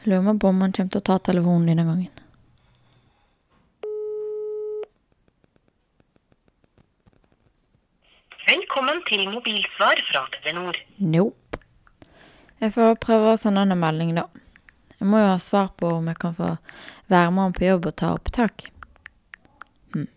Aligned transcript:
Jeg 0.00 0.14
lurer 0.14 0.38
på 0.40 0.48
om 0.48 0.60
han 0.64 0.72
kommer 0.72 0.92
til 0.94 1.02
å 1.02 1.04
ta 1.04 1.18
telefonen 1.20 1.66
denne 1.68 1.84
gangen. 1.84 2.20
Velkommen 8.46 9.02
til 9.10 9.26
mobilsvar 9.28 10.00
fra 10.08 10.24
Telenor. 10.38 10.80
Nope. 11.04 11.60
Jeg 12.64 12.72
får 12.72 12.96
prøve 13.04 13.34
å 13.34 13.36
sende 13.40 13.60
han 13.60 13.76
en 13.76 13.82
melding, 13.82 14.16
da. 14.16 14.24
Jeg 14.96 15.08
må 15.12 15.20
jo 15.20 15.28
ha 15.34 15.38
svar 15.40 15.68
på 15.76 15.92
om 15.98 16.08
jeg 16.08 16.16
kan 16.24 16.32
få 16.38 16.54
være 17.12 17.30
med 17.36 17.44
han 17.44 17.56
på 17.60 17.68
jobb 17.68 17.92
og 17.92 17.96
ta 18.00 18.16
opptak. 18.16 18.70
Hm. 19.92 20.08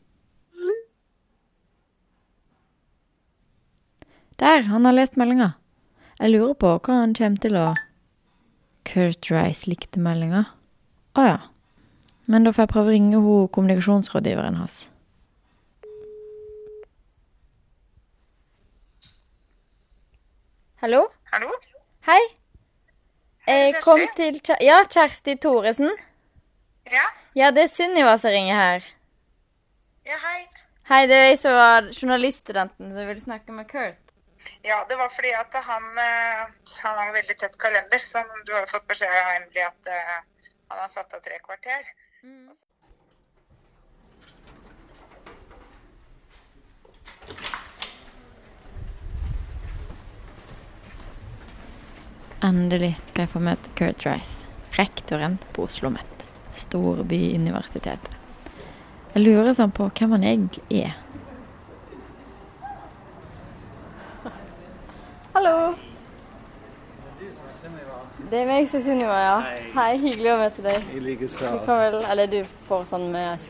Der, 4.40 4.70
han 4.72 4.88
har 4.88 4.96
lest 4.96 5.20
meldinga. 5.20 5.58
Jeg 6.22 6.38
lurer 6.38 6.56
på 6.56 6.78
hva 6.80 7.02
han 7.04 7.20
kommer 7.20 7.44
til 7.44 7.60
å 7.60 7.74
Kurt 8.86 9.30
Rice 9.32 9.70
likte 9.70 10.00
meldinga. 10.00 10.46
Å 11.18 11.26
ja. 11.28 11.38
Men 12.28 12.44
da 12.48 12.54
får 12.56 12.64
jeg 12.66 12.72
prøve 12.74 12.92
å 12.92 12.96
ringe 12.96 13.20
hun 13.24 13.48
kommunikasjonsrådgiveren 13.56 14.60
hans. 14.62 14.82
Hallo? 20.82 21.08
Hallo? 21.32 21.52
Hei. 22.08 22.22
Jeg 23.48 23.74
Kjersti? 23.74 23.84
kom 23.84 24.02
til 24.16 24.40
Kjer- 24.42 24.62
Ja, 24.64 24.84
Kjersti 24.86 25.36
Thoresen. 25.40 25.92
Ja? 26.92 27.06
Ja, 27.36 27.52
det 27.52 27.64
er 27.64 27.68
Sunniva 27.72 28.18
som 28.20 28.32
ringer 28.32 28.56
her. 28.56 28.84
Ja, 30.06 30.18
hei. 30.20 30.48
Hei, 30.90 31.06
det 31.08 31.16
er 31.16 31.28
jeg 31.30 31.40
som 31.40 31.54
var 31.56 31.82
journaliststudenten 31.96 32.92
som 32.92 33.08
vil 33.08 33.22
snakke 33.24 33.52
med 33.56 33.68
Kurt. 33.68 34.03
Ja, 34.66 34.86
det 34.90 34.96
var 34.96 35.10
fordi 35.10 35.34
at 35.36 35.54
han, 35.54 35.84
eh, 35.98 36.48
han 36.84 36.98
har 36.98 37.08
en 37.08 37.14
veldig 37.14 37.38
tett 37.38 37.58
kalender, 37.58 38.00
så 38.00 38.24
du 38.46 38.54
har 38.54 38.66
fått 38.72 38.88
beskjed 38.88 39.12
av 39.12 39.32
Emily 39.36 39.60
at 39.60 39.90
eh, 39.92 40.14
han 40.70 40.80
har 40.80 40.88
satt 40.88 41.14
av 41.14 41.20
tre 41.20 41.40
kvarter. 41.44 41.90
Endelig 52.44 52.96
skal 53.10 53.26
jeg 53.26 53.34
få 53.36 53.44
møte 53.44 53.76
Kurt 53.76 54.08
Rice, 54.08 54.48
rektoren 54.80 55.42
på 55.52 55.68
Oslo 55.68 55.92
OsloMet, 55.92 56.28
storbyuniversitetet. 56.56 58.16
Jeg 59.12 59.28
lurer 59.28 59.52
sånn 59.60 59.76
på 59.76 59.92
hvem 59.92 60.16
han 60.16 60.32
egentlig 60.32 60.86
er. 60.88 61.03
Hallo. 65.34 65.74
Det 68.30 68.38
er 68.38 68.46
meg 68.46 68.68
som 68.70 68.78
er 68.78 68.84
Sunniva, 68.86 69.16
ja. 69.18 69.38
Hei. 69.74 69.96
hyggelig 69.98 70.30
å 70.30 70.36
møte 70.38 70.62
deg. 70.62 70.84
I 70.94 71.00
likeså. 71.02 71.54
Du 71.56 71.64
kan 71.66 71.80
vel, 71.82 71.96
eller 72.06 72.28
du 72.30 72.36
får 72.68 72.84
sånn 72.92 73.08
med 73.16 73.48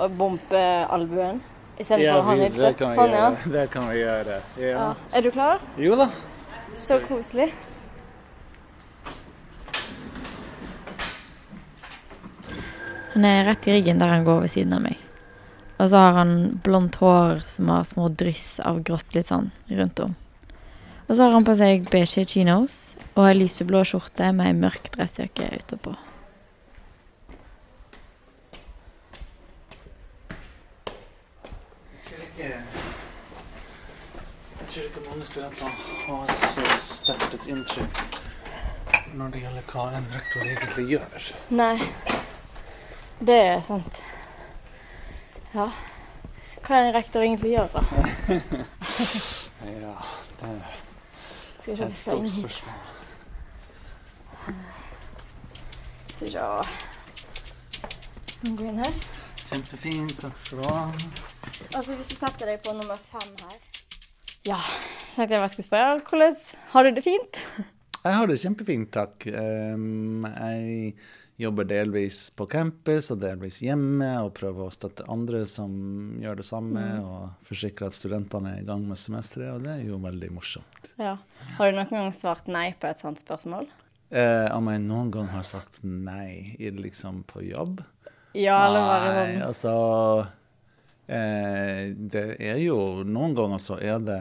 å 0.00 0.06
bumpe 0.08 0.62
albuen 0.88 1.42
istedenfor 1.76 2.06
Ja, 2.06 2.14
å 2.16 2.22
ha 2.24 2.36
Sånn, 2.96 3.12
ja. 3.12 3.26
Det 3.44 3.64
kan 3.74 3.90
vi 3.90 3.98
gjøre. 3.98 4.38
Ja. 4.56 4.70
ja. 4.70 4.86
Er 5.12 5.26
du 5.26 5.28
klar? 5.34 5.60
Jo 5.76 5.98
da. 6.00 6.06
Så 6.80 6.96
koselig. 7.04 7.50
Han 13.12 13.26
er 13.28 13.44
rett 13.50 13.68
i 13.68 13.74
ryggen 13.76 14.00
der 14.00 14.14
han 14.14 14.24
går 14.24 14.46
ved 14.46 14.54
siden 14.54 14.78
av 14.78 14.80
meg. 14.86 14.96
Og 15.76 15.92
så 15.92 16.00
har 16.06 16.16
han 16.22 16.32
blondt 16.64 16.96
hår 17.02 17.44
som 17.52 17.68
har 17.74 17.84
små 17.84 18.08
dryss 18.16 18.48
av 18.64 18.80
grått 18.80 19.12
litt 19.12 19.28
sånn 19.28 19.50
rundt 19.68 20.02
om. 20.06 20.16
Og 21.08 21.16
så 21.16 21.22
har 21.24 21.32
han 21.32 21.44
på 21.44 21.54
seg 21.56 21.86
beige 21.92 22.24
chinos 22.28 22.74
og 23.14 23.24
ei 23.24 23.34
lyseblå 23.38 23.80
skjorte 23.88 24.28
med 24.36 24.46
ei 24.50 24.56
mørk 24.58 24.90
dressjakke 24.94 25.48
utapå. 25.62 25.94
Jeg 32.38 32.52
tror 34.70 34.82
ikke 34.84 35.00
mange 35.10 35.26
studenter 35.26 35.66
har 36.06 36.26
så 36.52 36.62
sterkt 36.84 37.34
et 37.34 37.46
inntrykk 37.50 37.94
når 39.18 39.26
det 39.32 39.40
gjelder 39.42 39.62
hva 39.72 39.84
en 39.96 40.06
rektor 40.12 40.40
egentlig 40.44 40.84
gjør. 40.92 41.20
Nei, 41.56 41.76
det 43.24 43.38
er 43.48 43.60
sant. 43.66 43.96
Ja. 45.54 45.66
Hva 46.62 46.72
er 46.76 46.82
en 46.90 46.94
rektor 46.94 47.20
egentlig 47.24 47.50
gjør, 47.56 47.68
da? 47.72 47.82
Ja, 49.68 49.94
det 50.38 50.48
er 50.48 50.52
Skal 50.52 50.56
vi 51.72 51.76
se 51.76 51.84
et 51.84 51.88
om 51.88 51.92
vi 51.92 51.98
skal 52.02 52.12
stort 52.12 52.26
inn 52.26 52.34
hit. 52.34 52.52
spørsmål. 52.52 52.74
Skal 56.08 56.26
vi 56.26 56.32
se. 56.32 56.46
Kan 58.38 58.50
vi 58.50 58.56
gå 58.56 58.68
inn 58.70 58.82
her? 58.84 58.94
Kjempefint, 59.48 60.14
takk 60.20 60.36
skal 60.38 60.60
du 60.60 60.68
ha. 60.68 60.80
Altså, 61.74 61.94
hvis 61.94 62.10
du 62.10 62.16
setter 62.18 62.50
deg 62.52 62.60
på 62.64 62.74
nummer 62.76 62.98
fem 63.10 63.30
her 63.42 63.58
Ja, 64.46 64.58
tenkte 65.14 65.34
jeg 65.34 65.42
bare 65.42 65.52
skulle 65.52 65.66
spørre. 65.68 66.00
Hvordan 66.08 66.36
har 66.72 66.82
du 66.84 66.90
det 66.96 67.04
fint? 67.04 67.40
Jeg 68.04 68.14
har 68.14 68.28
det 68.30 68.38
kjempefint, 68.40 68.90
takk. 68.94 69.26
Um, 69.26 70.24
jeg 70.24 70.94
jobber 71.38 71.68
delvis 71.70 72.28
på 72.34 72.48
campus 72.50 73.12
og 73.14 73.20
delvis 73.22 73.60
hjemme, 73.62 74.08
og 74.24 74.32
prøver 74.38 74.66
å 74.66 74.74
støtte 74.74 75.06
andre 75.10 75.44
som 75.46 75.72
gjør 76.22 76.40
det 76.40 76.46
samme, 76.48 76.84
og 76.98 77.46
forsikre 77.46 77.86
at 77.86 77.94
studentene 77.94 78.56
er 78.56 78.64
i 78.64 78.66
gang 78.66 78.82
med 78.88 78.98
semesteret, 78.98 79.52
og 79.54 79.66
det 79.66 79.76
er 79.76 79.84
jo 79.86 80.00
veldig 80.02 80.32
morsomt. 80.34 80.90
Ja. 80.98 81.14
Har 81.58 81.70
du 81.70 81.78
noen 81.78 81.92
gang 81.94 82.10
svart 82.16 82.50
nei 82.50 82.72
på 82.74 82.90
et 82.90 83.02
sånt 83.02 83.22
spørsmål? 83.22 83.70
Eh, 84.10 84.48
om 84.56 84.70
jeg 84.72 84.82
noen 84.86 85.12
gang 85.14 85.30
har 85.30 85.46
sagt 85.46 85.82
nei 85.84 86.56
i 86.58 86.72
liksom 86.74 87.22
på 87.28 87.44
jobb? 87.44 87.84
Ja, 88.36 88.58
eller 88.66 88.84
bare 88.88 89.12
Nei, 89.14 89.28
sånn 89.32 89.46
altså 89.46 89.72
eh, 91.08 91.94
Det 92.12 92.24
er 92.44 92.58
jo 92.60 92.76
Noen 93.08 93.32
ganger 93.36 93.60
så 93.62 93.78
er 93.80 94.02
det 94.04 94.20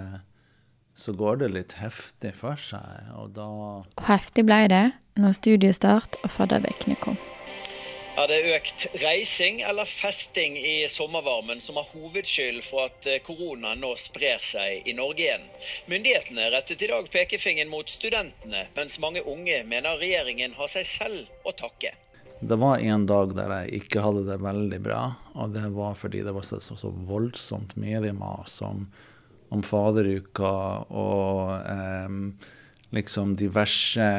Så 0.97 1.11
går 1.17 1.41
det 1.43 1.49
litt 1.53 1.75
heftig 1.81 2.31
for 2.39 2.59
seg, 2.59 3.11
og 3.19 3.35
da 3.35 3.49
heftig 4.07 4.47
ble 4.47 4.61
det 4.71 4.85
når 5.21 5.39
studiestart 5.39 6.19
og 6.23 6.31
faddervekene 6.33 6.97
kom. 7.01 7.17
Er 8.17 8.31
det 8.31 8.37
økt 8.55 8.87
reising 8.97 9.59
eller 9.61 9.85
festing 9.85 10.55
i 10.57 10.87
sommervarmen 10.89 11.59
som 11.61 11.77
har 11.77 11.85
hovedskyld 11.91 12.63
for 12.65 12.87
at 12.87 13.05
eh, 13.05 13.19
korona 13.21 13.75
nå 13.77 13.91
sprer 14.01 14.41
seg 14.41 14.89
i 14.89 14.95
Norge 14.97 15.21
igjen? 15.27 15.45
Myndighetene 15.85 16.47
rettet 16.49 16.81
i 16.81 16.89
dag 16.89 17.05
pekefingeren 17.13 17.69
mot 17.69 17.93
studentene, 17.93 18.63
mens 18.73 18.97
mange 19.03 19.21
unge 19.21 19.59
mener 19.69 20.01
regjeringen 20.01 20.57
har 20.57 20.73
seg 20.73 20.89
selv 20.89 21.45
å 21.45 21.53
takke. 21.53 21.93
Det 22.41 22.57
var 22.57 22.81
en 22.81 23.05
dag 23.05 23.37
der 23.37 23.53
jeg 23.59 23.83
ikke 23.83 24.01
hadde 24.07 24.25
det 24.31 24.41
veldig 24.41 24.81
bra, 24.89 25.03
og 25.37 25.53
det 25.53 25.69
var 25.77 25.93
fordi 26.01 26.25
det 26.25 26.33
var 26.33 26.49
så, 26.49 26.57
så, 26.57 26.73
så 26.73 26.89
voldsomt 26.89 27.77
mediemas 27.77 28.57
om, 28.65 28.87
om 29.53 29.61
faderuka 29.61 30.57
og 30.89 31.53
eh, 31.69 32.19
liksom 32.97 33.37
diverse 33.37 34.09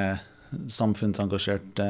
samfunnsengasjerte 0.72 1.88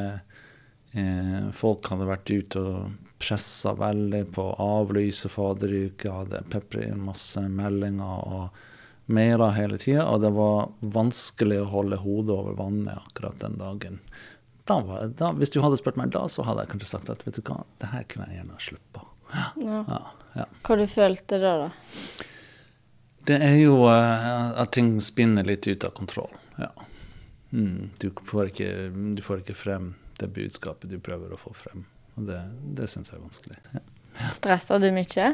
eh, 0.92 1.50
folk 1.54 1.90
hadde 1.92 2.08
vært 2.08 2.32
ute 2.32 2.62
og 2.62 2.96
pressa 3.18 3.74
veldig 3.74 4.24
på 4.34 4.44
å 4.46 4.66
avlyse 4.82 5.30
faderuka, 5.32 6.20
hadde 6.22 6.44
pepret 6.52 6.92
inn 6.92 7.02
masse 7.02 7.42
meldinger 7.42 8.26
og 8.28 8.64
mailer 9.08 9.54
hele 9.56 9.78
tida, 9.80 10.04
og 10.12 10.22
det 10.22 10.30
var 10.36 10.68
vanskelig 10.94 11.62
å 11.62 11.70
holde 11.72 11.98
hodet 12.02 12.34
over 12.34 12.58
vannet 12.58 13.00
akkurat 13.08 13.40
den 13.40 13.56
dagen 13.58 14.02
da 14.68 14.80
var, 14.80 15.06
da, 15.16 15.32
hvis 15.32 15.52
du 15.54 15.60
hadde 15.64 15.78
spurt 15.80 15.96
meg 15.96 16.12
da, 16.12 16.26
så 16.28 16.44
hadde 16.46 16.64
jeg 16.64 16.72
kanskje 16.74 16.90
sagt 16.90 17.12
at 17.12 17.24
vet 17.26 17.38
du 17.38 17.44
hva, 17.48 17.62
det 17.80 17.88
her 17.92 18.04
kunne 18.10 18.28
jeg 18.28 18.40
gjerne 18.40 18.56
ha 18.56 18.64
sluppet. 18.64 19.14
Ja. 19.32 19.78
Ja, 19.88 20.00
ja. 20.34 20.44
Hva 20.66 20.76
du 20.80 20.84
følte 20.88 21.38
da, 21.42 21.54
da? 21.64 22.26
Det 23.28 23.38
er 23.44 23.56
jo 23.60 23.80
uh, 23.84 24.52
at 24.60 24.72
ting 24.76 24.94
spinner 25.04 25.44
litt 25.48 25.68
ut 25.68 25.84
av 25.88 25.92
kontroll. 25.96 26.32
Ja. 26.60 26.70
Mm, 27.50 27.90
du, 27.98 28.10
får 28.24 28.50
ikke, 28.52 28.72
du 29.16 29.22
får 29.24 29.42
ikke 29.42 29.56
frem 29.56 29.92
det 30.18 30.28
budskapet 30.34 30.90
du 30.90 30.98
prøver 31.00 31.32
å 31.32 31.40
få 31.40 31.54
frem. 31.56 31.86
Og 32.18 32.26
det, 32.28 32.40
det 32.76 32.88
syns 32.90 33.12
jeg 33.12 33.20
er 33.20 33.24
vanskelig. 33.24 33.60
Ja. 33.72 33.84
Stresser 34.34 34.82
du 34.82 34.90
mye? 34.92 35.28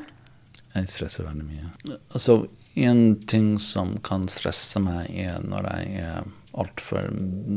Jeg 0.74 0.90
stresser 0.90 1.26
veldig 1.28 1.44
mye. 1.46 1.68
Altså, 2.12 2.48
en 2.74 3.04
ting 3.30 3.54
som 3.62 3.94
kan 4.04 4.26
stresse 4.30 4.82
meg, 4.82 5.06
er 5.14 5.38
når 5.46 5.68
jeg 5.70 6.02
er 6.02 6.32
altfor 6.54 7.12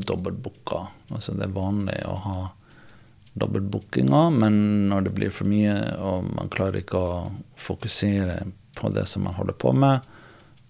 dobbeltbooka. 0.07 0.83
Altså, 1.09 1.33
det 1.37 1.47
er 1.47 1.55
vanlig 1.55 1.97
å 2.05 2.13
ha 2.27 2.37
dobbeltbookinger, 3.37 4.29
men 4.37 4.59
når 4.91 5.07
det 5.07 5.15
blir 5.17 5.33
for 5.33 5.49
mye, 5.49 5.75
og 5.97 6.29
man 6.37 6.53
klarer 6.53 6.81
ikke 6.81 7.01
å 7.01 7.17
fokusere 7.57 8.39
på 8.77 8.93
det 8.93 9.07
som 9.09 9.25
man 9.25 9.37
holder 9.37 9.57
på 9.57 9.73
med, 9.73 10.05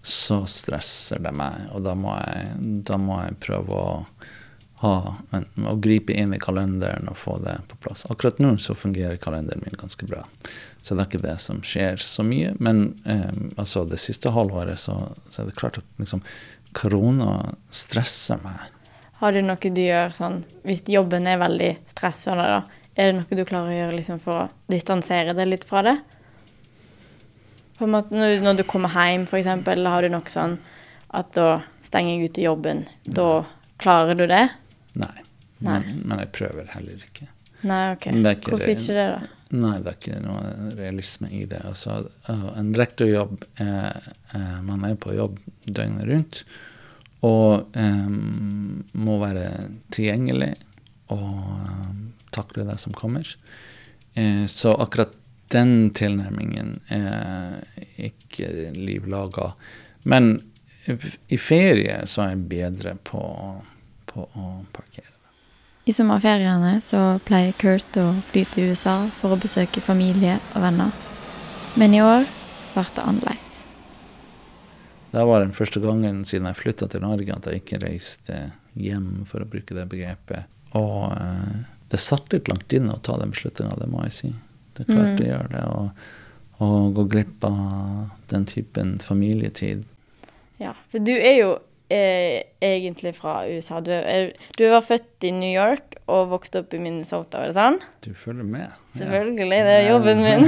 så 0.08 0.42
stresser 0.46 1.22
det 1.22 1.32
meg. 1.36 1.68
Og 1.76 1.84
da 1.86 1.94
må 1.98 2.14
jeg, 2.16 2.52
da 2.88 2.98
må 3.00 3.20
jeg 3.22 3.38
prøve 3.44 3.78
å, 3.78 3.90
ha, 4.82 4.94
å 5.38 5.74
gripe 5.82 6.14
inn 6.16 6.34
i 6.34 6.40
kalenderen 6.42 7.10
og 7.10 7.18
få 7.20 7.36
det 7.44 7.56
på 7.70 7.78
plass. 7.84 8.06
Akkurat 8.10 8.40
nå 8.42 8.54
så 8.62 8.76
fungerer 8.78 9.20
kalenderen 9.20 9.64
min 9.66 9.78
ganske 9.80 10.08
bra. 10.08 10.24
Så 10.80 10.94
det 10.94 11.04
er 11.04 11.10
ikke 11.10 11.26
det 11.26 11.36
som 11.44 11.60
skjer 11.66 12.00
så 12.02 12.24
mye. 12.26 12.54
Men 12.62 12.94
eh, 13.04 13.30
altså 13.56 13.84
det 13.88 14.00
siste 14.02 14.32
halvåret 14.34 14.80
så, 14.80 14.96
så 15.28 15.42
er 15.42 15.50
det 15.50 15.58
klart 15.58 15.80
at 15.82 16.02
liksom, 16.02 16.24
korona 16.76 17.38
stresser 17.74 18.40
meg. 18.44 18.74
Har 19.18 19.34
du 19.34 19.42
noe 19.42 19.70
du 19.74 19.80
gjør 19.82 20.12
sånn 20.14 20.44
Hvis 20.62 20.84
jobben 20.86 21.26
er 21.26 21.40
veldig 21.40 21.72
stressende, 21.90 22.44
da, 22.46 22.60
er 22.94 23.10
det 23.10 23.16
noe 23.18 23.38
du 23.40 23.42
klarer 23.46 23.72
å 23.72 23.80
gjøre 23.80 23.96
liksom, 23.98 24.20
for 24.22 24.44
å 24.44 24.46
distansere 24.70 25.34
deg 25.34 25.50
litt 25.50 25.66
fra 25.66 25.82
det? 25.86 25.96
På 27.78 27.86
en 27.86 27.94
måte, 27.94 28.14
når, 28.16 28.40
når 28.42 28.58
du 28.58 28.64
kommer 28.66 28.92
hjem, 28.92 29.28
eksempel, 29.38 29.86
har 29.86 30.02
du 30.02 30.10
noe 30.12 30.32
sånn 30.32 30.58
at 31.14 31.30
da 31.36 31.62
stenger 31.84 32.16
jeg 32.16 32.30
ute 32.32 32.44
jobben. 32.44 32.84
Da 33.06 33.46
klarer 33.80 34.18
du 34.18 34.26
det? 34.28 34.44
Nei. 34.98 35.14
Nei. 35.58 35.80
Men, 35.80 36.00
men 36.04 36.22
jeg 36.22 36.32
prøver 36.36 36.68
heller 36.74 37.02
ikke. 37.06 37.28
Nei, 37.66 37.82
OK. 37.94 38.08
Ikke 38.12 38.52
Hvorfor 38.52 38.66
det. 38.66 38.76
ikke 38.76 38.96
det, 38.98 39.06
da? 39.14 39.34
Nei, 39.58 39.74
det 39.82 39.90
er 39.90 39.96
ikke 39.96 40.18
noe 40.22 40.72
realisme 40.76 41.30
i 41.34 41.44
det. 41.48 41.62
Altså, 41.66 42.02
øh, 42.30 42.48
en 42.60 42.72
rektorjobb 42.76 43.46
er 43.64 44.10
eh, 44.36 44.58
Man 44.66 44.84
er 44.86 44.98
på 45.00 45.14
jobb 45.16 45.38
døgnet 45.64 46.04
rundt 46.10 46.42
og 47.26 47.74
eh, 47.74 48.10
må 49.02 49.16
være 49.18 49.48
tilgjengelig 49.94 50.52
og 51.14 51.32
eh, 51.64 51.88
takle 52.34 52.66
det 52.68 52.76
som 52.82 52.94
kommer. 52.94 53.26
Eh, 54.14 54.44
så 54.46 54.76
akkurat 54.78 55.16
den 55.52 55.90
tilnærmingen 55.96 56.76
er 56.92 57.60
ikke 57.96 58.72
liv 58.76 59.06
laga. 59.08 59.52
Men 60.08 60.36
i 61.28 61.38
ferie 61.40 62.00
så 62.08 62.24
er 62.24 62.34
jeg 62.34 62.48
bedre 62.50 62.96
på, 63.04 63.20
på 64.08 64.24
å 64.24 64.48
parkere. 64.72 65.14
I 65.88 65.94
sommerferiene 65.96 66.78
så 66.84 67.16
pleier 67.24 67.54
Kurt 67.56 67.96
å 67.96 68.10
fly 68.28 68.42
til 68.52 68.72
USA 68.72 68.98
for 69.20 69.32
å 69.32 69.40
besøke 69.40 69.80
familie 69.80 70.36
og 70.52 70.64
venner. 70.66 70.92
Men 71.80 71.96
i 71.96 72.02
år 72.04 72.26
ble 72.74 72.84
det 72.94 73.04
annerledes. 73.04 73.54
Det 75.08 75.24
var 75.24 75.40
den 75.40 75.54
første 75.56 75.80
gangen 75.80 76.20
siden 76.28 76.50
jeg 76.50 76.60
flytta 76.60 76.90
til 76.92 77.04
Norge 77.06 77.32
at 77.32 77.48
jeg 77.48 77.62
ikke 77.62 77.80
reiste 77.86 78.42
hjem, 78.76 79.24
for 79.28 79.40
å 79.40 79.48
bruke 79.48 79.76
det 79.76 79.86
begrepet. 79.88 80.44
Og 80.76 81.08
eh, 81.16 81.64
det 81.88 82.00
satt 82.04 82.36
litt 82.36 82.50
langt 82.52 82.72
inne 82.76 82.92
å 82.92 83.00
ta 83.00 83.16
den 83.16 83.32
beslutninga, 83.32 83.78
det 83.80 83.88
må 83.88 84.04
jeg 84.04 84.16
si. 84.18 84.32
Det 84.78 84.86
er 84.86 84.92
klart 84.94 85.08
Mm. 85.12 85.16
det 85.18 85.26
gjør 85.32 85.48
det. 85.52 85.62
Og, 85.74 85.90
og 86.64 86.94
gå 86.94 87.04
glipp 87.12 87.44
av 87.44 88.08
den 88.30 88.44
typen 88.46 88.98
familietid. 89.02 89.84
Ja, 90.58 90.72
for 90.90 90.98
du 91.02 91.12
er 91.14 91.36
jo 91.38 91.50
eh, 91.90 92.42
egentlig 92.62 93.14
fra 93.16 93.40
USA. 93.48 93.80
Du, 93.80 93.90
er, 93.94 94.32
du 94.58 94.64
var 94.70 94.82
født 94.86 95.26
i 95.26 95.30
New 95.34 95.50
York 95.50 95.98
og 96.08 96.30
vokste 96.32 96.62
opp 96.62 96.74
i 96.74 96.80
Minnesota, 96.82 97.38
var 97.42 97.50
det 97.52 97.56
sånn? 97.58 97.78
Du 98.04 98.10
følger 98.14 98.46
med. 98.48 98.74
Selvfølgelig, 98.96 99.60
det 99.68 99.74
er 99.76 99.88
jobben 99.90 100.22
min. 100.24 100.46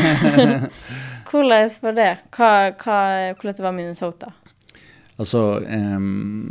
hvordan 1.30 1.70
var 1.82 1.96
det? 1.98 2.10
Hva, 2.34 2.50
hva, 2.80 2.98
hvordan 3.40 3.64
var 3.66 3.76
Minnesota? 3.76 4.32
Altså, 5.20 5.40
em, 5.68 6.48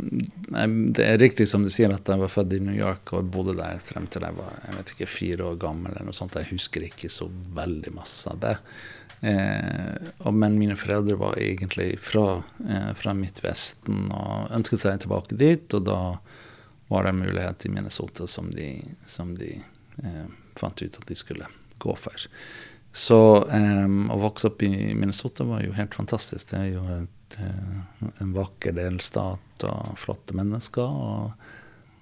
det 0.94 1.02
er 1.02 1.18
riktig 1.18 1.48
som 1.50 1.64
du 1.66 1.70
sier 1.74 1.90
at 1.90 2.06
jeg 2.06 2.20
var 2.20 2.30
født 2.30 2.54
i 2.54 2.60
New 2.62 2.76
York 2.76 3.10
og 3.16 3.30
bodde 3.34 3.56
der 3.58 3.80
frem 3.82 4.06
til 4.06 4.22
jeg 4.22 4.36
var 4.36 4.52
jeg 4.62 4.76
vet 4.76 4.92
ikke, 4.94 5.10
fire 5.10 5.48
år 5.48 5.58
gammel. 5.64 5.90
eller 5.90 6.06
noe 6.06 6.16
sånt. 6.16 6.38
Jeg 6.38 6.52
husker 6.52 6.86
ikke 6.86 7.10
så 7.10 7.26
veldig 7.56 7.94
masse 7.96 8.30
av 8.30 8.38
det. 8.44 8.56
Eh, 9.20 10.12
og, 10.24 10.32
men 10.32 10.58
mine 10.60 10.76
foreldre 10.80 11.18
var 11.20 11.38
egentlig 11.42 11.98
fra, 12.04 12.42
eh, 12.68 12.92
fra 12.96 13.14
Midtvesten 13.16 14.08
og 14.14 14.54
ønsket 14.56 14.84
seg 14.84 15.02
tilbake 15.02 15.38
dit. 15.40 15.66
Og 15.76 15.84
da 15.88 16.00
var 16.90 17.04
det 17.04 17.14
en 17.14 17.22
mulighet 17.24 17.66
i 17.66 17.74
Minnesota 17.74 18.26
som 18.30 18.50
de, 18.54 18.72
som 19.06 19.34
de 19.38 19.56
eh, 19.58 20.26
fant 20.58 20.82
ut 20.82 21.00
at 21.02 21.08
de 21.10 21.18
skulle 21.18 21.48
gå 21.80 21.96
for. 21.98 22.30
Så 22.90 23.16
å 23.46 24.16
vokse 24.18 24.48
opp 24.50 24.64
i 24.66 24.70
Minnesota 24.98 25.44
var 25.46 25.62
jo 25.62 25.76
helt 25.76 25.94
fantastisk. 25.94 26.48
Det 26.50 26.58
er 26.58 26.72
jo 26.72 26.82
et, 26.90 27.12
en 27.38 28.32
vakker 28.34 28.74
delstat 28.76 29.64
og 29.68 29.98
flotte 30.00 30.34
mennesker. 30.36 30.82
Og 30.86 31.32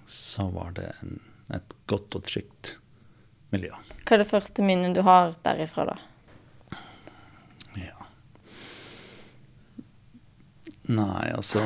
så 0.08 0.48
var 0.54 0.72
det 0.78 0.88
en, 1.02 1.18
et 1.54 1.74
godt 1.90 2.16
og 2.16 2.24
trygt 2.28 2.76
miljø. 3.52 3.72
Hva 4.04 4.16
er 4.16 4.22
det 4.22 4.30
første 4.30 4.64
minnet 4.64 4.96
du 4.96 5.02
har 5.04 5.34
derifra, 5.44 5.90
da? 5.90 5.98
Ja. 7.76 8.08
Nei, 10.88 11.28
altså 11.36 11.60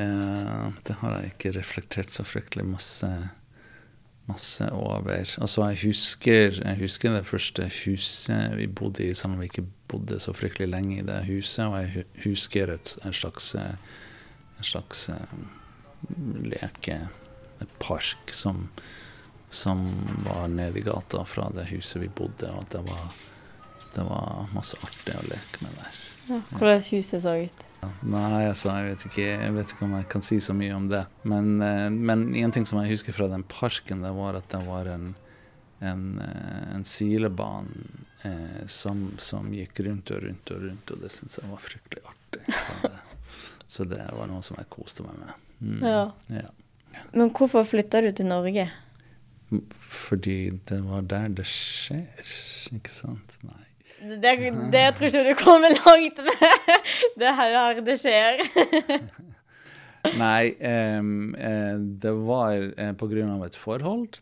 eh, 0.00 0.68
Det 0.86 0.96
har 1.02 1.18
jeg 1.18 1.34
ikke 1.34 1.52
reflektert 1.58 2.14
så 2.16 2.24
fryktelig 2.24 2.64
masse, 2.70 3.10
masse 4.32 4.68
over. 4.72 5.08
Altså, 5.14 5.66
jeg 5.70 5.80
husker, 5.84 6.58
jeg 6.58 6.78
husker 6.80 7.16
det 7.16 7.26
første 7.28 7.68
huset 7.84 8.56
vi 8.58 8.66
bodde 8.66 9.06
i, 9.06 9.14
selv 9.14 9.36
om 9.36 9.40
vi 9.42 9.50
ikke 9.50 9.66
bodde 9.92 10.20
så 10.20 10.34
fryktelig 10.36 10.70
lenge 10.72 10.98
i 10.98 11.06
det 11.06 11.24
huset. 11.28 11.66
Og 11.66 11.78
jeg 11.80 12.06
husker 12.24 12.74
et, 12.74 12.96
en 13.04 13.16
slags, 13.16 13.54
en 13.54 14.68
slags 14.72 15.08
eh, 15.12 15.36
leke, 16.48 16.98
et 17.62 17.76
park, 17.80 18.32
som, 18.34 18.66
som 19.50 19.84
var 20.26 20.48
nede 20.50 20.80
i 20.80 20.86
gata 20.86 21.22
fra 21.28 21.50
det 21.54 21.68
huset 21.70 22.02
vi 22.02 22.10
bodde, 22.10 22.50
og 22.50 22.64
at 22.64 22.74
det 22.78 22.86
var 22.88 23.12
det 23.94 24.04
var 24.08 24.48
masse 24.54 24.78
artig 24.80 25.14
å 25.18 25.24
leke 25.28 25.64
med 25.64 25.74
der. 25.76 25.96
Ja, 26.28 26.40
hvordan 26.54 26.82
huset 26.92 27.22
så 27.24 27.34
ut? 27.42 27.64
Nei, 28.06 28.44
altså, 28.46 28.70
jeg 28.78 28.92
vet, 28.92 29.04
ikke, 29.08 29.24
jeg 29.26 29.54
vet 29.56 29.72
ikke 29.74 29.86
om 29.88 29.94
jeg 29.96 30.06
kan 30.12 30.22
si 30.22 30.38
så 30.42 30.54
mye 30.54 30.74
om 30.76 30.84
det. 30.90 31.02
Men, 31.26 31.48
eh, 31.66 31.88
men 31.90 32.28
en 32.38 32.54
ting 32.54 32.66
som 32.68 32.78
jeg 32.82 32.92
husker 32.94 33.16
fra 33.16 33.26
den 33.32 33.42
parken, 33.50 34.04
det 34.06 34.12
var 34.14 34.38
at 34.38 34.46
det 34.54 34.60
var 34.68 34.90
en, 34.92 35.08
en, 35.82 36.04
eh, 36.22 36.76
en 36.76 36.86
silebane 36.86 37.88
eh, 38.22 38.62
som, 38.70 39.08
som 39.18 39.50
gikk 39.54 39.82
rundt 39.88 40.14
og 40.14 40.22
rundt 40.22 40.54
og 40.54 40.62
rundt, 40.68 40.94
og 40.94 41.02
det 41.02 41.10
syntes 41.14 41.40
jeg 41.42 41.50
var 41.50 41.64
fryktelig 41.66 42.04
artig. 42.12 42.44
Så 42.54 42.78
det, 42.86 42.92
så 43.74 43.88
det 43.96 44.06
var 44.14 44.30
noe 44.30 44.46
som 44.46 44.60
jeg 44.62 44.70
koste 44.70 45.06
meg 45.08 45.18
med. 45.24 45.42
Mm, 45.62 45.82
Ja. 45.90 46.04
ja. 46.38 46.48
Men 47.12 47.30
hvorfor 47.34 47.64
flytta 47.66 48.02
du 48.04 48.12
til 48.14 48.28
Norge? 48.30 48.68
Fordi 49.92 50.38
det 50.68 50.78
var 50.86 51.02
der 51.08 51.28
det 51.34 51.44
skjer, 51.48 52.06
ikke 52.72 52.92
sant? 52.94 53.36
Nei. 53.44 53.64
Det, 54.02 54.32
det 54.72 54.86
tror 54.98 55.08
ikke 55.08 55.24
du 55.28 55.34
kommer 55.38 55.74
langt 55.76 56.22
med. 56.26 56.86
Det 57.18 57.28
er 57.28 57.36
her 57.38 57.82
det 57.86 57.98
skjer. 58.02 58.42
Nei, 60.18 60.54
eh, 60.58 61.02
det 62.02 62.14
var 62.26 62.56
eh, 62.74 62.94
på 62.98 63.08
grunn 63.12 63.30
av 63.36 63.44
et 63.46 63.58
forhold. 63.58 64.18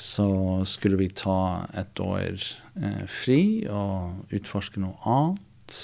Så 0.00 0.64
skulle 0.64 0.96
vi 0.96 1.10
ta 1.12 1.66
et 1.76 2.00
år 2.00 2.40
eh, 2.80 3.04
fri 3.04 3.66
og 3.68 4.32
utforske 4.32 4.80
noe 4.80 4.96
annet. 5.04 5.80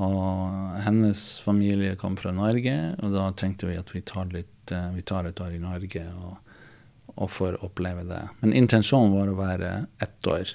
Og 0.00 0.80
hennes 0.86 1.22
familie 1.44 1.94
kom 2.00 2.16
fra 2.18 2.32
Norge, 2.32 2.74
og 3.04 3.12
da 3.14 3.28
tenkte 3.36 3.68
vi 3.68 3.76
at 3.78 3.92
vi 3.92 4.02
tar, 4.02 4.30
litt, 4.32 4.72
eh, 4.72 4.88
vi 4.96 5.04
tar 5.06 5.28
et 5.28 5.40
år 5.44 5.54
i 5.54 5.62
Norge 5.62 6.04
og, 6.24 6.56
og 7.14 7.30
får 7.30 7.60
oppleve 7.66 8.06
det. 8.08 8.22
Men 8.40 8.56
intensjonen 8.56 9.14
var 9.14 9.30
å 9.30 9.38
være 9.38 9.72
ett 10.02 10.30
år 10.32 10.54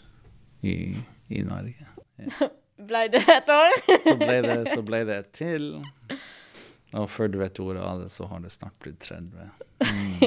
i, 0.66 0.75
i 1.27 1.44
Norge. 1.44 1.88
Blei 2.89 3.08
det 3.10 3.24
et 3.32 3.50
år? 3.50 3.77
Så 4.03 4.15
ble 4.20 4.39
det, 4.44 4.58
så 4.70 4.82
ble 4.86 5.03
det 5.08 5.20
et 5.24 5.29
til. 5.36 5.70
Og 6.96 7.08
før 7.12 7.32
du 7.32 7.39
vet 7.39 7.60
ordet 7.63 7.84
av 7.84 8.01
det, 8.03 8.10
så 8.13 8.27
har 8.29 8.44
det 8.44 8.51
snart 8.53 8.75
blitt 8.84 9.00
30. 9.03 9.29
Mm. 9.86 10.20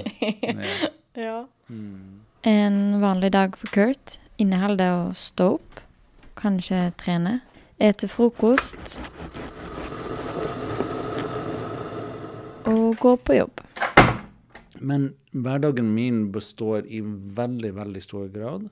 Ja. 0.54 0.94
Ja. 1.18 1.48
Mm. 1.66 2.20
En 2.46 3.00
vanlig 3.00 3.32
dag 3.34 3.56
for 3.58 3.66
Kurt 3.74 4.20
inneholder 4.38 4.92
å 4.94 5.06
stå 5.18 5.48
opp, 5.56 5.80
kanskje 6.38 6.92
trene, 7.00 7.40
ete 7.82 8.06
frokost 8.06 9.00
og 12.70 12.94
gå 13.02 13.16
på 13.18 13.38
jobb. 13.40 13.64
Men 14.78 15.10
hverdagen 15.34 15.90
min 15.96 16.28
består 16.32 16.86
i 16.86 17.00
veldig, 17.02 17.72
veldig 17.80 18.02
stor 18.04 18.30
grad 18.30 18.68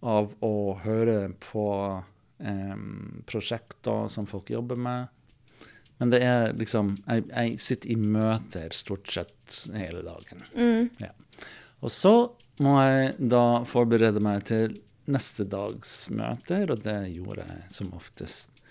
av 0.00 0.34
å 0.44 0.78
høre 0.82 1.30
på 1.42 1.68
em, 2.38 3.22
prosjekter 3.26 4.08
som 4.12 4.26
folk 4.30 4.50
jobber 4.50 4.78
med. 4.78 5.14
Men 5.98 6.12
det 6.14 6.20
er 6.22 6.52
liksom 6.54 6.92
Jeg, 7.06 7.24
jeg 7.32 7.56
sitter 7.58 7.90
i 7.90 7.96
møter 7.98 8.74
stort 8.76 9.10
sett 9.10 9.56
hele 9.74 10.04
dagen. 10.06 10.44
Ja. 11.02 11.10
Og 11.82 11.90
så 11.94 12.12
må 12.62 12.76
jeg 12.82 13.14
da 13.30 13.64
forberede 13.66 14.22
meg 14.22 14.46
til 14.50 14.76
neste 15.08 15.46
dags 15.48 16.08
møter, 16.10 16.68
og 16.70 16.82
det 16.84 16.98
gjorde 17.14 17.46
jeg 17.46 17.70
som 17.72 17.92
oftest 17.96 18.62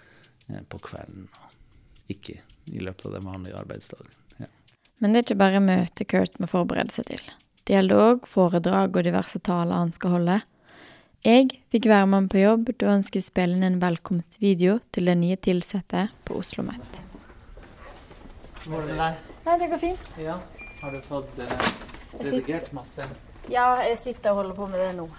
eh, 0.48 0.62
på 0.70 0.80
kvelden. 0.86 1.28
Ikke 2.12 2.40
i 2.68 2.84
løpet 2.84 3.08
av 3.10 3.18
den 3.18 3.28
vanlige 3.28 3.58
arbeidsdagen. 3.60 4.12
Ja. 4.38 4.50
Men 5.00 5.14
det 5.14 5.20
er 5.20 5.28
ikke 5.28 5.42
bare 5.44 5.64
møte 5.64 6.08
Kurt 6.08 6.38
må 6.40 6.50
forberede 6.52 6.94
seg 6.94 7.10
til. 7.12 7.24
Òg 7.68 8.28
foredrag 8.32 8.96
og 8.96 9.04
diverse 9.04 9.40
taler 9.44 9.76
han 9.76 9.92
skal 9.96 10.16
holde. 10.16 10.38
Jeg 11.26 11.50
fikk 11.74 11.88
være 11.90 12.06
med 12.06 12.18
ham 12.18 12.28
på 12.30 12.38
jobb 12.38 12.68
da 12.78 12.92
han 12.92 13.04
skulle 13.06 13.26
spille 13.26 13.58
inn 13.58 13.66
en 13.66 13.80
velkomstvideo 13.82 14.78
til 14.94 15.10
den 15.10 15.24
nye 15.24 15.38
ansatte 15.50 16.04
på 16.28 16.38
Oslo 16.38 16.64
Met. 16.64 17.00
Går 18.68 18.82
det 18.86 18.94
med 18.94 19.02
deg? 19.02 19.34
Nei, 19.48 19.56
det 19.58 19.70
går 19.72 19.82
fint. 19.82 20.12
Ja. 20.22 20.38
Har 20.82 20.92
du 20.94 21.02
fått 21.02 21.40
eh, 21.40 21.56
redigert 22.22 22.70
masse? 22.72 23.02
Ja, 23.50 23.82
jeg 23.82 23.98
sitter 24.04 24.32
og 24.32 24.44
holder 24.44 24.56
på 24.56 24.68
med 24.68 24.80
det 24.80 24.94
nå. 25.00 25.10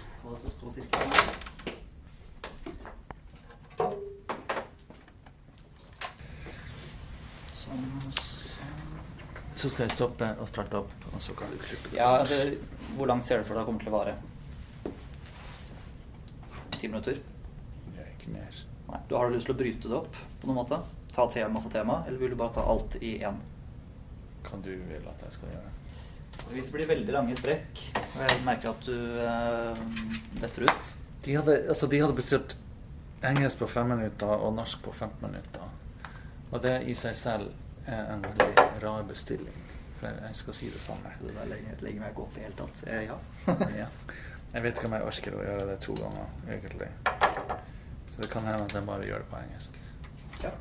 Så 9.55 9.67
skal 9.67 9.89
jeg 9.89 9.97
stoppe 9.97 10.31
og 10.39 10.47
starte 10.47 10.79
opp, 10.79 10.91
og 11.11 11.19
så 11.19 11.35
kan 11.35 11.51
du 11.51 11.59
klippe 11.59 11.89
det. 11.91 11.97
Ja, 11.99 12.13
altså, 12.21 12.55
Hvor 12.95 13.05
langt 13.11 13.25
ser 13.25 13.41
du 13.41 13.49
for 13.49 13.59
deg 13.59 13.65
det 13.65 13.67
kommer 13.67 13.83
til 13.83 13.91
å 13.91 13.97
vare? 13.99 14.19
Ti 16.79 16.87
minutter? 16.87 17.17
Det 17.93 18.03
er 18.03 18.11
ikke 18.13 18.31
mer. 18.31 18.59
Nei. 18.89 18.99
Du 19.09 19.15
Har 19.17 19.31
lyst 19.33 19.49
til 19.49 19.55
å 19.55 19.59
bryte 19.59 19.91
det 19.91 19.97
opp 19.97 20.15
på 20.39 20.47
noen 20.47 20.61
måte? 20.61 20.79
Ta 21.11 21.25
tema 21.31 21.59
for 21.61 21.73
tema, 21.73 22.03
eller 22.07 22.21
vil 22.21 22.31
du 22.31 22.39
bare 22.39 22.55
ta 22.55 22.63
alt 22.71 22.95
i 23.03 23.17
én? 23.25 23.41
Hva 24.45 24.59
du 24.63 24.71
vil 24.71 25.09
at 25.11 25.25
jeg 25.25 25.35
skal 25.35 25.51
gjøre? 25.51 25.73
Hvis 26.53 26.69
det 26.69 26.73
blir 26.77 26.87
veldig 26.87 27.13
lange 27.13 27.35
strekk, 27.35 27.81
og 27.99 28.21
jeg 28.23 28.39
merker 28.45 28.71
at 28.71 28.85
du 28.87 28.95
eh, 29.25 29.81
detter 30.39 30.69
ut 30.69 30.91
De 31.25 31.35
hadde, 31.35 31.57
altså, 31.67 31.89
de 31.91 31.99
hadde 31.99 32.15
bestilt 32.15 32.55
engelsk 33.27 33.59
på 33.59 33.67
fem 33.67 33.91
minutter 33.91 34.31
og 34.31 34.53
norsk 34.55 34.79
på 34.85 34.93
15 34.95 35.25
minutter. 35.25 35.67
Og 36.49 36.63
det 36.63 36.77
i 36.87 36.95
seg 36.97 37.17
selv 37.19 37.51
er 37.89 38.13
en 38.13 38.23
veldig 38.23 38.69
rar 38.85 39.03
bestilling. 39.09 39.65
For 39.99 40.15
jeg 40.15 40.39
skal 40.39 40.55
si 40.55 40.69
det 40.71 40.79
samme. 40.79 41.11
Det 41.19 41.35
der 41.35 41.51
legger, 41.51 41.83
legger 41.83 42.05
meg 42.05 42.13
ikke 42.13 42.23
opp 42.23 42.37
i 42.37 42.39
det 42.39 42.47
hele 42.47 42.59
tatt. 42.61 42.83
Eh, 42.87 43.03
ja. 43.09 43.19
ja. 43.83 43.89
Jeg 44.53 44.63
vet 44.63 44.79
ikke 44.79 44.87
om 44.89 44.93
jeg 44.97 45.05
orker 45.05 45.35
å 45.37 45.41
gjøre 45.45 45.65
det 45.69 45.75
to 45.83 45.93
ganger, 45.93 46.29
egentlig. 46.49 46.87
Så 48.09 48.23
det 48.23 48.29
kan 48.31 48.47
hende 48.49 48.65
at 48.65 48.73
jeg 48.73 48.85
bare 48.87 49.05
gjør 49.05 49.21
det 49.23 49.29
på 49.29 49.41
engelsk. 49.43 49.75
ja. 50.43 50.51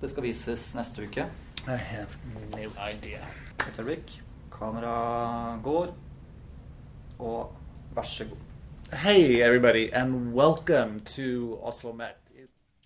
Det 0.00 0.10
skal 0.12 0.22
vises 0.22 0.66
neste 0.76 1.02
uke. 1.08 1.24
I 1.66 1.76
have 1.76 2.34
no 2.52 2.68
idea. 2.84 3.24
Et 3.66 3.78
øyeblikk. 3.80 4.12
Kamera 4.52 5.58
går. 5.64 5.94
Og 7.18 7.56
vær 7.96 8.06
så 8.06 8.24
god. 8.28 8.44
Hei, 8.92 9.40
everybody, 9.42 9.88
and 9.92 10.34
welcome 10.36 11.00
to 11.00 11.58
Oslo 11.62 11.92
Met. 11.92 12.14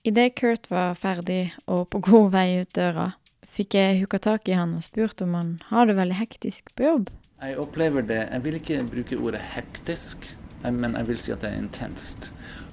Idet 0.05 0.35
Kurt 0.35 0.71
var 0.71 0.95
ferdig 0.95 1.53
og 1.67 1.89
på 1.91 1.99
god 2.03 2.31
vei 2.33 2.61
ut 2.61 2.73
døra, 2.75 3.13
fikk 3.47 3.75
jeg 3.75 4.01
hooka 4.01 4.19
tak 4.19 4.49
i 4.49 4.57
han 4.59 4.73
og 4.75 4.83
spurt 4.83 5.21
om 5.23 5.35
han 5.39 5.53
har 5.69 5.87
det 5.87 5.95
veldig 6.01 6.17
hektisk 6.19 6.73
på 6.75 6.89
jobb. 6.89 7.11
Jeg 7.43 7.59
opplever 7.59 8.05
det 8.07 8.21
Jeg 8.21 8.43
vil 8.45 8.57
ikke 8.61 8.83
bruke 8.87 9.17
ordet 9.19 9.41
hektisk, 9.57 10.29
men 10.63 10.95
jeg 10.95 11.09
vil 11.09 11.19
si 11.19 11.33
at 11.35 11.43
det 11.43 11.51
er 11.51 11.59
intenst. 11.59 12.29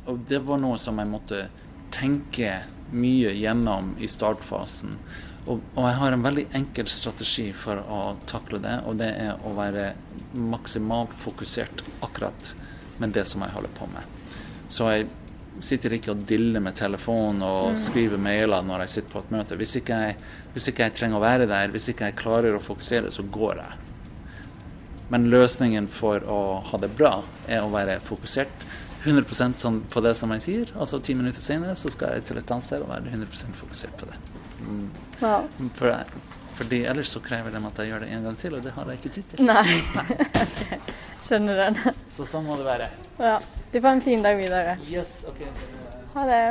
Og 0.05 0.19
det 0.29 0.43
var 0.45 0.61
noe 0.61 0.77
som 0.77 1.01
jeg 1.01 1.09
måtte 1.09 1.39
tenke 1.89 2.51
mye 2.93 3.31
gjennom 3.33 3.95
i 3.97 4.09
startfasen. 4.09 4.93
Og, 5.49 5.63
og 5.73 5.87
jeg 5.87 5.97
har 6.03 6.13
en 6.13 6.25
veldig 6.25 6.45
enkel 6.59 6.89
strategi 6.91 7.47
for 7.57 7.81
å 7.81 7.99
takle 8.29 8.61
det, 8.61 8.75
og 8.85 8.99
det 9.01 9.09
er 9.17 9.41
å 9.41 9.55
være 9.57 9.87
maksimalt 10.37 11.17
fokusert 11.17 11.81
akkurat 12.05 12.53
med 13.01 13.17
det 13.17 13.25
som 13.25 13.41
jeg 13.41 13.55
holder 13.55 13.73
på 13.73 13.89
med. 13.89 14.37
Så 14.69 14.91
jeg 14.93 15.09
sitter 15.65 15.97
ikke 15.97 16.13
og 16.13 16.25
diller 16.29 16.61
med 16.61 16.77
telefonen 16.77 17.41
og 17.47 17.73
skriver 17.81 18.21
mailer 18.21 18.61
når 18.69 18.85
jeg 18.85 18.99
sitter 18.99 19.15
på 19.15 19.25
et 19.25 19.33
møte. 19.33 19.57
Hvis 19.57 19.79
ikke, 19.81 20.01
jeg, 20.05 20.33
hvis 20.53 20.69
ikke 20.69 20.85
jeg 20.85 20.99
trenger 21.01 21.17
å 21.17 21.25
være 21.25 21.49
der, 21.49 21.73
hvis 21.73 21.89
ikke 21.89 22.11
jeg 22.11 22.21
klarer 22.21 22.53
å 22.53 22.61
fokusere, 22.63 23.09
så 23.09 23.25
går 23.25 23.63
jeg. 23.65 23.78
Men 25.09 25.29
løsningen 25.31 25.87
for 25.89 26.21
å 26.29 26.39
ha 26.69 26.77
det 26.77 26.91
bra 26.97 27.23
er 27.47 27.63
å 27.65 27.69
være 27.73 27.99
fokusert 28.05 28.65
100% 29.05 29.57
sånn 29.63 29.79
på 29.89 30.01
det 30.03 30.11
som 30.19 30.31
jeg 30.35 30.41
sier. 30.43 30.73
Altså 30.77 30.99
ti 31.01 31.13
minutter 31.17 31.41
senere 31.41 31.75
så 31.79 31.89
skal 31.93 32.17
jeg 32.17 32.25
til 32.29 32.37
et 32.41 32.51
annet 32.51 32.63
sted 32.67 32.83
og 32.83 32.89
være 32.91 33.09
100% 33.15 33.55
fokusert 33.57 33.95
på 33.97 34.09
det. 34.11 34.19
Mm. 34.59 34.89
For, 35.73 35.87
jeg- 35.87 36.25
fordi 36.59 36.81
ellers 36.91 37.09
så 37.15 37.21
krever 37.23 37.51
de 37.55 37.61
at 37.65 37.77
jeg 37.79 37.89
gjør 37.93 37.99
det 38.03 38.09
en 38.11 38.23
gang 38.27 38.35
til, 38.37 38.55
og 38.55 38.63
det 38.63 38.73
har 38.75 38.85
jeg 38.91 38.99
ikke 38.99 39.13
tid 39.15 39.29
til. 39.31 39.45
Nei. 39.45 39.81
Skjønner 41.25 41.55
den. 41.63 41.77
Så 42.11 42.25
sånn 42.27 42.45
må 42.47 42.57
det 42.59 42.65
være. 42.67 42.89
Ja. 43.19 43.37
Du 43.71 43.79
får 43.79 43.89
en 43.95 44.01
fin 44.03 44.21
dag 44.25 44.37
videre. 44.39 44.75
Yes, 44.91 45.21
ok. 45.29 45.41
Ha 46.15 46.25
det. 46.27 46.41